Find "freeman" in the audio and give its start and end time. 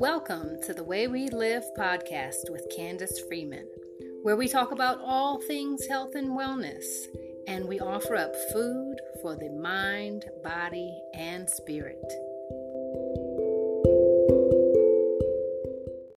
3.28-3.68